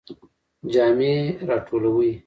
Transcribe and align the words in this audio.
جامی 0.73 1.13
را 1.47 1.57
ټولوئ؟ 1.67 2.11